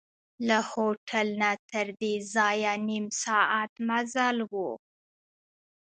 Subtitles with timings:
[0.47, 4.53] له هوټل نه تردې ځایه نیم ساعت مزل و.